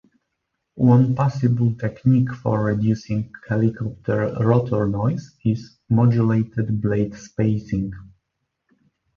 One 0.81 1.13
possible 1.13 1.75
technique 1.75 2.33
for 2.33 2.63
reducing 2.63 3.31
helicopter 3.47 4.35
rotor 4.39 4.87
noise 4.87 5.37
is 5.45 5.77
"modulated 5.91 6.81
blade 6.81 7.13
spacing". 7.13 7.93